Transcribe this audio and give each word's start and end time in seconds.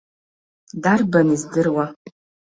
Дарбан 0.83 1.27
издыруа. 1.35 1.85